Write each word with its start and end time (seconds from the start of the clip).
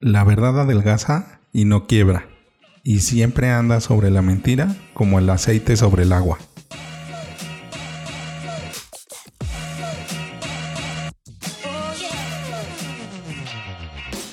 La 0.00 0.24
verdad 0.24 0.60
adelgaza 0.60 1.40
y 1.54 1.64
no 1.64 1.86
quiebra, 1.86 2.28
y 2.84 3.00
siempre 3.00 3.48
anda 3.48 3.80
sobre 3.80 4.10
la 4.10 4.20
mentira 4.20 4.76
como 4.92 5.18
el 5.18 5.30
aceite 5.30 5.74
sobre 5.74 6.02
el 6.02 6.12
agua. 6.12 6.36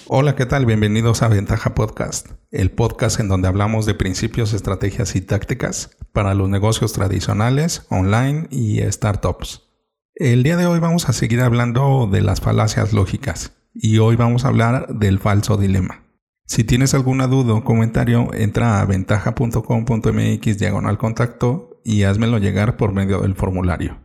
Hola, 0.08 0.36
¿qué 0.36 0.46
tal? 0.46 0.66
Bienvenidos 0.66 1.24
a 1.24 1.30
Ventaja 1.30 1.74
Podcast, 1.74 2.28
el 2.52 2.70
podcast 2.70 3.22
en 3.22 3.30
donde 3.30 3.48
hablamos 3.48 3.86
de 3.86 3.96
principios, 3.96 4.52
estrategias 4.52 5.16
y 5.16 5.22
tácticas 5.22 5.96
para 6.12 6.34
los 6.34 6.50
negocios 6.50 6.92
tradicionales, 6.92 7.88
online 7.90 8.48
y 8.52 8.82
startups. 8.82 9.62
El 10.14 10.44
día 10.44 10.58
de 10.58 10.66
hoy 10.66 10.80
vamos 10.80 11.08
a 11.08 11.14
seguir 11.14 11.40
hablando 11.40 12.10
de 12.12 12.20
las 12.20 12.42
falacias 12.42 12.92
lógicas 12.92 13.63
y 13.74 13.98
hoy 13.98 14.16
vamos 14.16 14.46
a 14.46 14.50
hablar 14.50 14.88
del 14.88 15.20
falso 15.20 15.58
dilema. 15.58 16.04
Si 16.46 16.64
tienes 16.64 16.94
alguna 16.94 17.28
duda 17.28 17.54
o 17.54 17.64
comentario, 17.64 18.34
entra 18.34 18.82
a 18.82 18.86
ventaja.com.mx 18.86 20.58
diagonal 20.60 20.98
contacto 20.98 21.82
y 21.84 22.04
házmelo 22.04 22.38
llegar 22.38 22.78
por 22.78 22.94
medio 22.94 23.22
del 23.22 23.36
formulario. 23.36 23.98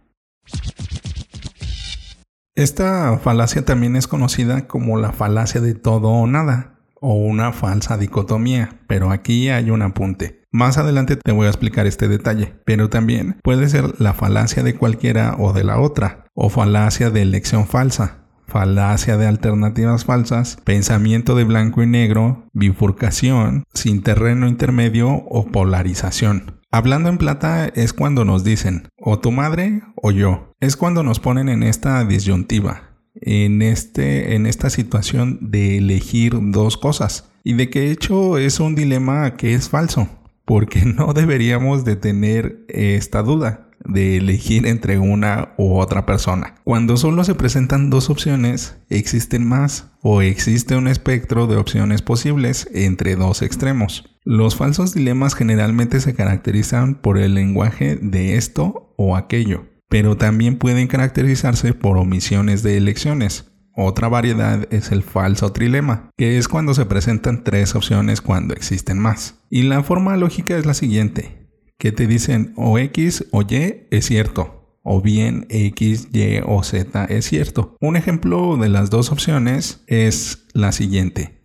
Esta 2.54 3.18
falacia 3.18 3.64
también 3.64 3.96
es 3.96 4.08
conocida 4.08 4.66
como 4.66 4.98
la 4.98 5.12
falacia 5.12 5.60
de 5.60 5.74
todo 5.74 6.08
o 6.08 6.26
nada 6.26 6.80
o 7.00 7.14
una 7.14 7.52
falsa 7.52 7.96
dicotomía, 7.96 8.80
pero 8.88 9.12
aquí 9.12 9.48
hay 9.48 9.70
un 9.70 9.82
apunte. 9.82 10.42
Más 10.50 10.78
adelante 10.78 11.16
te 11.16 11.32
voy 11.32 11.46
a 11.46 11.50
explicar 11.50 11.86
este 11.86 12.08
detalle, 12.08 12.54
pero 12.64 12.88
también 12.88 13.38
puede 13.42 13.68
ser 13.68 14.00
la 14.00 14.14
falacia 14.14 14.62
de 14.62 14.74
cualquiera 14.74 15.36
o 15.38 15.52
de 15.52 15.62
la 15.62 15.78
otra, 15.78 16.26
o 16.34 16.48
falacia 16.48 17.10
de 17.10 17.22
elección 17.22 17.66
falsa, 17.66 18.27
falacia 18.48 19.16
de 19.16 19.26
alternativas 19.26 20.04
falsas, 20.04 20.58
pensamiento 20.64 21.36
de 21.36 21.44
blanco 21.44 21.82
y 21.82 21.86
negro, 21.86 22.48
bifurcación, 22.52 23.64
sin 23.74 24.02
terreno 24.02 24.48
intermedio 24.48 25.10
o 25.10 25.46
polarización. 25.46 26.58
Hablando 26.70 27.08
en 27.08 27.18
plata 27.18 27.66
es 27.66 27.92
cuando 27.92 28.24
nos 28.24 28.44
dicen 28.44 28.88
o 28.98 29.20
tu 29.20 29.30
madre 29.30 29.82
o 29.96 30.10
yo. 30.10 30.54
Es 30.60 30.76
cuando 30.76 31.02
nos 31.02 31.20
ponen 31.20 31.48
en 31.48 31.62
esta 31.62 32.04
disyuntiva, 32.04 32.98
en, 33.14 33.62
este, 33.62 34.34
en 34.34 34.46
esta 34.46 34.70
situación 34.70 35.38
de 35.40 35.78
elegir 35.78 36.34
dos 36.40 36.76
cosas. 36.76 37.30
Y 37.44 37.54
de 37.54 37.70
que 37.70 37.90
hecho 37.90 38.36
es 38.36 38.60
un 38.60 38.74
dilema 38.74 39.36
que 39.36 39.54
es 39.54 39.68
falso 39.68 40.08
porque 40.48 40.84
no 40.86 41.12
deberíamos 41.12 41.84
de 41.84 41.94
tener 41.94 42.64
esta 42.68 43.22
duda 43.22 43.67
de 43.88 44.18
elegir 44.18 44.66
entre 44.66 44.98
una 44.98 45.54
u 45.58 45.78
otra 45.78 46.06
persona. 46.06 46.54
Cuando 46.62 46.96
solo 46.96 47.24
se 47.24 47.34
presentan 47.34 47.90
dos 47.90 48.10
opciones, 48.10 48.76
existen 48.88 49.46
más 49.46 49.90
o 50.02 50.22
existe 50.22 50.76
un 50.76 50.86
espectro 50.86 51.46
de 51.46 51.56
opciones 51.56 52.02
posibles 52.02 52.68
entre 52.72 53.16
dos 53.16 53.42
extremos. 53.42 54.04
Los 54.24 54.56
falsos 54.56 54.94
dilemas 54.94 55.34
generalmente 55.34 56.00
se 56.00 56.14
caracterizan 56.14 56.94
por 56.94 57.18
el 57.18 57.34
lenguaje 57.34 57.96
de 57.96 58.36
esto 58.36 58.94
o 58.96 59.16
aquello, 59.16 59.64
pero 59.88 60.16
también 60.16 60.58
pueden 60.58 60.86
caracterizarse 60.86 61.72
por 61.72 61.96
omisiones 61.96 62.62
de 62.62 62.76
elecciones. 62.76 63.50
Otra 63.80 64.08
variedad 64.08 64.66
es 64.72 64.90
el 64.90 65.04
falso 65.04 65.52
trilema, 65.52 66.10
que 66.16 66.36
es 66.36 66.48
cuando 66.48 66.74
se 66.74 66.84
presentan 66.84 67.44
tres 67.44 67.76
opciones 67.76 68.20
cuando 68.20 68.54
existen 68.54 68.98
más. 68.98 69.36
Y 69.50 69.62
la 69.62 69.84
forma 69.84 70.16
lógica 70.16 70.58
es 70.58 70.66
la 70.66 70.74
siguiente, 70.74 71.47
que 71.78 71.92
te 71.92 72.06
dicen 72.06 72.52
o 72.56 72.78
X 72.78 73.26
o 73.30 73.42
Y 73.42 73.86
es 73.90 74.06
cierto, 74.06 74.78
o 74.82 75.00
bien 75.00 75.46
X, 75.48 76.08
Y 76.12 76.40
o 76.44 76.62
Z 76.62 77.04
es 77.04 77.26
cierto. 77.26 77.76
Un 77.80 77.96
ejemplo 77.96 78.56
de 78.56 78.68
las 78.68 78.90
dos 78.90 79.12
opciones 79.12 79.84
es 79.86 80.46
la 80.54 80.72
siguiente, 80.72 81.40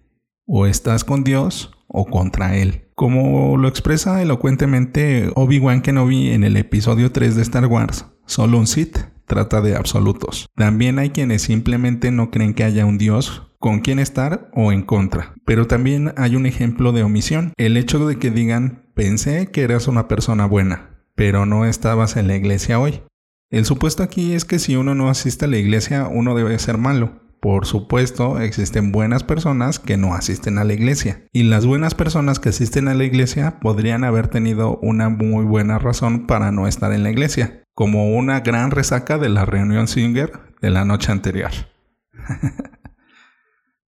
o 0.45 0.65
estás 0.65 1.03
con 1.03 1.23
Dios 1.23 1.71
o 1.87 2.05
contra 2.05 2.57
Él. 2.57 2.89
Como 2.95 3.57
lo 3.57 3.67
expresa 3.67 4.21
elocuentemente 4.21 5.31
Obi-Wan 5.35 5.81
Kenobi 5.81 6.31
en 6.31 6.43
el 6.43 6.57
episodio 6.57 7.11
3 7.11 7.35
de 7.35 7.41
Star 7.41 7.65
Wars, 7.67 8.05
solo 8.25 8.57
un 8.57 8.67
Sith 8.67 8.97
trata 9.25 9.61
de 9.61 9.75
absolutos. 9.75 10.47
También 10.55 10.99
hay 10.99 11.09
quienes 11.11 11.43
simplemente 11.43 12.11
no 12.11 12.29
creen 12.29 12.53
que 12.53 12.63
haya 12.63 12.85
un 12.85 12.97
Dios 12.97 13.49
con 13.59 13.79
quien 13.79 13.99
estar 13.99 14.51
o 14.53 14.71
en 14.71 14.83
contra. 14.83 15.35
Pero 15.45 15.67
también 15.67 16.13
hay 16.17 16.35
un 16.35 16.45
ejemplo 16.45 16.91
de 16.91 17.03
omisión. 17.03 17.53
El 17.57 17.77
hecho 17.77 18.05
de 18.05 18.17
que 18.17 18.29
digan, 18.29 18.82
pensé 18.93 19.47
que 19.47 19.63
eras 19.63 19.87
una 19.87 20.07
persona 20.07 20.45
buena, 20.45 21.05
pero 21.15 21.45
no 21.45 21.65
estabas 21.65 22.15
en 22.17 22.27
la 22.27 22.35
iglesia 22.35 22.79
hoy. 22.79 23.01
El 23.49 23.65
supuesto 23.65 24.03
aquí 24.03 24.33
es 24.33 24.45
que 24.45 24.59
si 24.59 24.75
uno 24.75 24.95
no 24.95 25.09
asiste 25.09 25.45
a 25.45 25.47
la 25.47 25.57
iglesia, 25.57 26.07
uno 26.07 26.35
debe 26.35 26.57
ser 26.59 26.77
malo. 26.77 27.21
Por 27.39 27.65
supuesto, 27.65 28.39
existen 28.39 28.91
buenas 28.91 29.23
personas 29.23 29.77
que 29.77 29.97
no 29.97 30.15
asisten 30.15 30.57
a 30.57 30.63
la 30.63 30.73
iglesia. 30.73 31.27
Y 31.33 31.43
las 31.43 31.65
buenas 31.65 31.93
personas 31.93 32.39
que 32.39 32.49
asisten 32.49 32.87
a 32.87 32.93
la 32.93 33.03
iglesia 33.03 33.59
podrían 33.59 34.05
haber 34.05 34.29
tenido 34.29 34.77
una 34.77 35.09
muy 35.09 35.43
buena 35.43 35.77
razón 35.77 36.25
para 36.25 36.51
no 36.51 36.67
estar 36.67 36.93
en 36.93 37.03
la 37.03 37.11
iglesia, 37.11 37.61
como 37.75 38.15
una 38.15 38.39
gran 38.39 38.71
resaca 38.71 39.17
de 39.17 39.29
la 39.29 39.45
reunión 39.45 39.87
Singer 39.87 40.31
de 40.61 40.69
la 40.69 40.85
noche 40.85 41.11
anterior. 41.11 41.51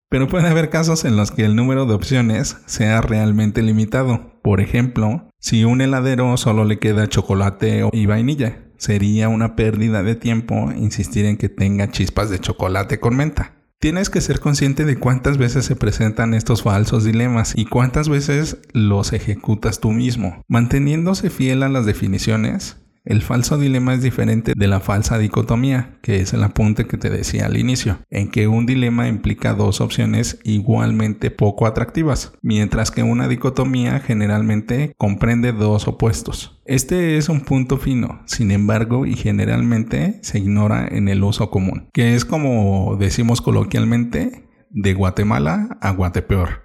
Pero 0.10 0.28
puede 0.28 0.48
haber 0.48 0.70
casos 0.70 1.06
en 1.06 1.18
los 1.18 1.32
que 1.32 1.46
el 1.46 1.56
número 1.56 1.86
de 1.86 1.94
opciones 1.94 2.58
sea 2.66 3.02
realmente 3.02 3.62
limitado. 3.62 4.40
Por 4.44 4.62
ejemplo, 4.62 5.28
si 5.40 5.64
un 5.64 5.82
heladero 5.82 6.38
solo 6.38 6.64
le 6.66 6.80
queda 6.80 7.10
chocolate 7.10 7.88
y 7.92 8.06
vainilla, 8.06 8.66
sería 8.78 9.30
una 9.30 9.56
pérdida 9.56 10.04
de 10.04 10.16
tiempo 10.16 10.72
insistir 10.72 11.26
en 11.26 11.38
que 11.38 11.50
tenga 11.50 11.90
chispas 11.90 12.30
de 12.30 12.40
chocolate 12.40 13.00
con 13.00 13.16
menta. 13.16 13.54
Tienes 13.80 14.10
que 14.10 14.22
ser 14.22 14.40
consciente 14.40 14.86
de 14.86 14.98
cuántas 14.98 15.38
veces 15.38 15.66
se 15.66 15.76
presentan 15.76 16.34
estos 16.34 16.64
falsos 16.64 17.04
dilemas 17.04 17.54
y 17.56 17.66
cuántas 17.66 18.10
veces 18.10 18.58
los 18.74 19.14
ejecutas 19.14 19.80
tú 19.80 19.92
mismo. 19.92 20.44
Manteniéndose 20.48 21.30
fiel 21.30 21.62
a 21.62 21.70
las 21.70 21.86
definiciones, 21.86 22.78
el 23.06 23.22
falso 23.22 23.58
dilema 23.58 23.94
es 23.94 24.02
diferente 24.02 24.54
de 24.56 24.68
la 24.68 24.80
falsa 24.80 25.18
dicotomía, 25.18 25.98
que 26.02 26.22
es 26.22 26.34
el 26.34 26.44
apunte 26.44 26.86
que 26.88 26.98
te 26.98 27.10
decía 27.10 27.46
al 27.46 27.58
inicio, 27.58 28.00
en 28.10 28.30
que 28.30 28.48
un 28.48 28.66
dilema 28.66 29.08
implica 29.08 29.54
dos 29.54 29.80
opciones 29.80 30.40
igualmente 30.44 31.32
poco 31.32 31.68
atractivas, 31.68 32.34
mientras 32.42 32.92
que 32.92 33.04
una 33.04 33.28
dicotomía 33.28 34.00
generalmente 34.00 34.94
comprende 34.98 35.52
dos 35.52 35.88
opuestos. 35.88 36.62
Este 36.66 37.18
es 37.18 37.30
un 37.30 37.42
punto 37.42 37.78
fino, 37.78 38.24
sin 38.26 38.50
embargo, 38.50 39.06
y 39.06 39.16
generalmente 39.16 40.20
se 40.22 40.40
ignora 40.40 40.88
en 40.88 41.08
el 41.08 41.24
uso 41.24 41.52
común, 41.52 41.90
que 41.94 42.16
es 42.16 42.26
como 42.26 42.98
decimos 43.00 43.42
coloquialmente, 43.42 44.50
de 44.72 44.94
Guatemala 44.94 45.78
a 45.80 45.92
Guatepeor. 45.92 46.65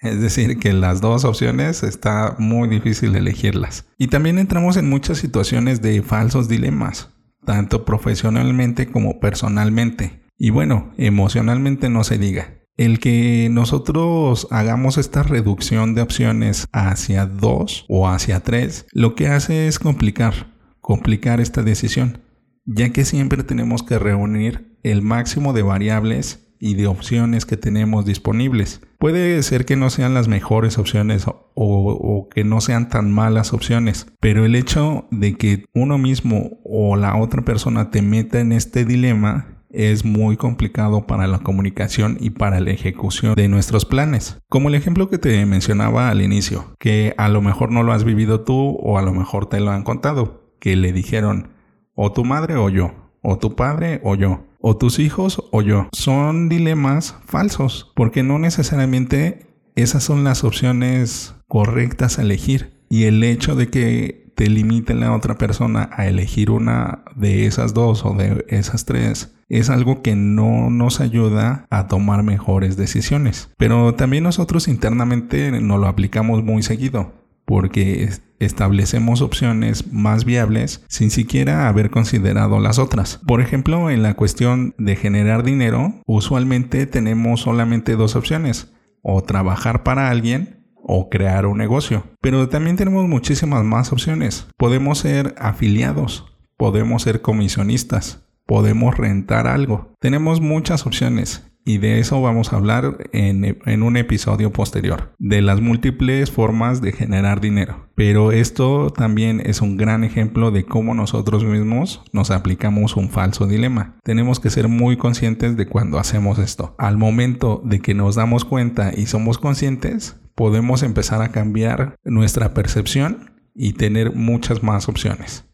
Es 0.00 0.20
decir, 0.20 0.58
que 0.58 0.72
las 0.72 1.02
dos 1.02 1.24
opciones 1.24 1.82
está 1.82 2.34
muy 2.38 2.68
difícil 2.68 3.14
elegirlas. 3.14 3.86
Y 3.98 4.08
también 4.08 4.38
entramos 4.38 4.78
en 4.78 4.88
muchas 4.88 5.18
situaciones 5.18 5.82
de 5.82 6.02
falsos 6.02 6.48
dilemas, 6.48 7.10
tanto 7.44 7.84
profesionalmente 7.84 8.90
como 8.90 9.20
personalmente. 9.20 10.22
Y 10.38 10.50
bueno, 10.50 10.92
emocionalmente 10.96 11.90
no 11.90 12.02
se 12.02 12.16
diga. 12.16 12.60
El 12.78 12.98
que 12.98 13.48
nosotros 13.50 14.48
hagamos 14.50 14.96
esta 14.96 15.22
reducción 15.22 15.94
de 15.94 16.00
opciones 16.00 16.66
hacia 16.72 17.26
dos 17.26 17.84
o 17.90 18.08
hacia 18.08 18.40
tres, 18.40 18.86
lo 18.92 19.14
que 19.14 19.28
hace 19.28 19.66
es 19.66 19.78
complicar, 19.78 20.54
complicar 20.80 21.42
esta 21.42 21.62
decisión, 21.62 22.22
ya 22.64 22.88
que 22.88 23.04
siempre 23.04 23.42
tenemos 23.42 23.82
que 23.82 23.98
reunir 23.98 24.78
el 24.82 25.02
máximo 25.02 25.52
de 25.52 25.60
variables 25.60 26.54
y 26.58 26.72
de 26.72 26.86
opciones 26.86 27.44
que 27.44 27.58
tenemos 27.58 28.06
disponibles. 28.06 28.80
Puede 29.00 29.42
ser 29.42 29.64
que 29.64 29.76
no 29.76 29.88
sean 29.88 30.12
las 30.12 30.28
mejores 30.28 30.76
opciones 30.76 31.24
o, 31.54 32.28
que 32.30 32.44
no 32.44 32.60
sean 32.60 32.90
tan 32.90 33.10
malas 33.10 33.54
opciones, 33.54 34.06
pero 34.20 34.44
el 34.44 34.54
hecho 34.54 35.08
de 35.10 35.36
que 35.38 35.64
uno 35.72 35.96
mismo 35.96 36.60
o 36.64 36.96
la 36.96 37.16
otra 37.16 37.40
persona 37.40 37.90
te 37.90 38.02
meta 38.02 38.40
en 38.40 38.52
este 38.52 38.84
dilema 38.84 39.64
es 39.70 40.04
muy 40.04 40.36
complicado 40.36 41.06
para 41.06 41.26
la 41.26 41.38
comunicación 41.38 42.18
y 42.20 42.28
para 42.28 42.60
la 42.60 42.72
ejecución 42.72 43.36
de 43.36 43.48
nuestros 43.48 43.86
planes. 43.86 44.38
Como 44.50 44.68
el 44.68 44.74
ejemplo 44.74 45.08
que 45.08 45.16
te 45.16 45.46
mencionaba 45.46 46.10
al 46.10 46.20
inicio, 46.20 46.74
que 46.78 47.14
a 47.16 47.30
lo 47.30 47.40
mejor 47.40 47.72
no 47.72 47.82
lo 47.82 47.94
has 47.94 48.04
vivido 48.04 48.42
tú 48.42 48.76
o 48.82 48.98
a 48.98 49.02
lo 49.02 49.14
mejor 49.14 49.48
te 49.48 49.60
lo 49.60 49.70
han 49.70 49.82
contado, 49.82 50.52
que 50.60 50.76
le 50.76 50.92
dijeron 50.92 51.54
o 51.94 52.12
tu 52.12 52.26
madre 52.26 52.56
o 52.56 52.68
yo, 52.68 52.92
o 53.22 53.38
tu 53.38 53.56
padre 53.56 54.02
o 54.04 54.14
yo 54.14 54.49
o 54.60 54.76
tus 54.76 54.98
hijos 54.98 55.42
o 55.50 55.62
yo. 55.62 55.88
Son 55.92 56.48
dilemas 56.48 57.16
falsos, 57.26 57.92
porque 57.94 58.22
no 58.22 58.38
necesariamente 58.38 59.46
esas 59.74 60.04
son 60.04 60.24
las 60.24 60.44
opciones 60.44 61.34
correctas 61.48 62.18
a 62.18 62.22
elegir. 62.22 62.80
Y 62.88 63.04
el 63.04 63.22
hecho 63.22 63.54
de 63.54 63.68
que 63.68 64.32
te 64.34 64.48
limite 64.48 64.94
la 64.94 65.14
otra 65.14 65.36
persona 65.36 65.90
a 65.92 66.06
elegir 66.06 66.50
una 66.50 67.04
de 67.14 67.46
esas 67.46 67.74
dos 67.74 68.04
o 68.04 68.14
de 68.14 68.44
esas 68.48 68.84
tres 68.84 69.34
es 69.48 69.68
algo 69.68 70.00
que 70.00 70.16
no 70.16 70.70
nos 70.70 71.00
ayuda 71.00 71.66
a 71.70 71.88
tomar 71.88 72.22
mejores 72.22 72.76
decisiones. 72.76 73.50
Pero 73.58 73.94
también 73.94 74.24
nosotros 74.24 74.68
internamente 74.68 75.50
nos 75.60 75.80
lo 75.80 75.88
aplicamos 75.88 76.42
muy 76.44 76.62
seguido 76.62 77.19
porque 77.50 78.08
establecemos 78.38 79.22
opciones 79.22 79.92
más 79.92 80.24
viables 80.24 80.84
sin 80.88 81.10
siquiera 81.10 81.66
haber 81.66 81.90
considerado 81.90 82.60
las 82.60 82.78
otras. 82.78 83.20
Por 83.26 83.40
ejemplo, 83.40 83.90
en 83.90 84.04
la 84.04 84.14
cuestión 84.14 84.72
de 84.78 84.94
generar 84.94 85.42
dinero, 85.42 86.00
usualmente 86.06 86.86
tenemos 86.86 87.40
solamente 87.40 87.96
dos 87.96 88.14
opciones, 88.14 88.72
o 89.02 89.24
trabajar 89.24 89.82
para 89.82 90.10
alguien 90.10 90.64
o 90.76 91.10
crear 91.10 91.44
un 91.44 91.58
negocio. 91.58 92.04
Pero 92.20 92.48
también 92.48 92.76
tenemos 92.76 93.08
muchísimas 93.08 93.64
más 93.64 93.92
opciones. 93.92 94.46
Podemos 94.56 94.98
ser 94.98 95.34
afiliados, 95.36 96.38
podemos 96.56 97.02
ser 97.02 97.20
comisionistas, 97.20 98.28
podemos 98.46 98.96
rentar 98.96 99.48
algo. 99.48 99.96
Tenemos 99.98 100.40
muchas 100.40 100.86
opciones 100.86 101.49
y 101.64 101.78
de 101.78 101.98
eso 101.98 102.20
vamos 102.20 102.52
a 102.52 102.56
hablar 102.56 103.10
en, 103.12 103.82
un 103.82 103.96
episodio 103.96 104.52
posterior, 104.52 105.14
de 105.18 105.42
las 105.42 105.60
múltiples 105.60 106.30
formas 106.30 106.80
de 106.80 106.92
generar 106.92 107.40
dinero. 107.40 107.88
Pero 107.94 108.32
esto 108.32 108.90
también 108.90 109.42
es 109.44 109.60
un 109.60 109.76
gran 109.76 110.04
ejemplo 110.04 110.50
de 110.50 110.64
cómo 110.64 110.94
nosotros 110.94 111.44
mismos 111.44 112.02
nos 112.12 112.30
aplicamos 112.30 112.96
un 112.96 113.10
falso 113.10 113.46
dilema. 113.46 113.96
Tenemos 114.02 114.40
que 114.40 114.50
ser 114.50 114.68
muy 114.68 114.96
conscientes 114.96 115.56
de 115.56 115.66
cuando 115.66 115.98
hacemos 115.98 116.38
esto. 116.38 116.74
Al 116.78 116.96
momento 116.96 117.60
de 117.64 117.80
que 117.80 117.94
nos 117.94 118.14
damos 118.14 118.44
cuenta 118.44 118.92
y 118.96 119.06
somos 119.06 119.38
conscientes, 119.38 120.16
podemos 120.34 120.82
empezar 120.82 121.22
a 121.22 121.30
cambiar 121.30 121.96
nuestra 122.04 122.54
percepción 122.54 123.32
y 123.54 123.74
tener 123.74 124.14
muchas 124.14 124.62
más 124.62 124.88
opciones. 124.88 125.44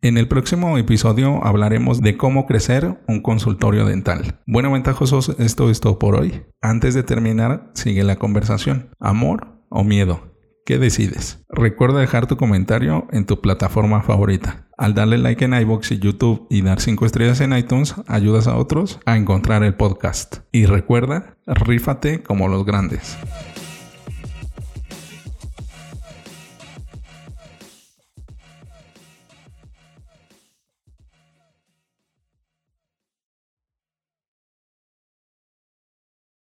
En 0.00 0.16
el 0.16 0.28
próximo 0.28 0.78
episodio 0.78 1.44
hablaremos 1.44 2.00
de 2.00 2.16
cómo 2.16 2.46
crecer 2.46 3.00
un 3.08 3.20
consultorio 3.20 3.84
dental. 3.84 4.38
Bueno, 4.46 4.70
ventajosos, 4.70 5.34
esto 5.40 5.70
es 5.70 5.80
todo 5.80 5.98
por 5.98 6.14
hoy. 6.14 6.44
Antes 6.62 6.94
de 6.94 7.02
terminar, 7.02 7.72
sigue 7.74 8.04
la 8.04 8.14
conversación. 8.14 8.90
¿Amor 9.00 9.58
o 9.70 9.82
miedo? 9.82 10.36
¿Qué 10.64 10.78
decides? 10.78 11.44
Recuerda 11.48 11.98
dejar 11.98 12.28
tu 12.28 12.36
comentario 12.36 13.08
en 13.10 13.26
tu 13.26 13.40
plataforma 13.40 14.02
favorita. 14.02 14.68
Al 14.76 14.94
darle 14.94 15.18
like 15.18 15.44
en 15.44 15.54
iBox 15.54 15.90
y 15.90 15.98
YouTube 15.98 16.46
y 16.48 16.62
dar 16.62 16.80
5 16.80 17.04
estrellas 17.04 17.40
en 17.40 17.52
iTunes, 17.52 17.96
ayudas 18.06 18.46
a 18.46 18.56
otros 18.56 19.00
a 19.04 19.16
encontrar 19.16 19.64
el 19.64 19.74
podcast. 19.74 20.42
Y 20.52 20.66
recuerda, 20.66 21.36
rífate 21.44 22.22
como 22.22 22.46
los 22.46 22.64
grandes. 22.64 23.18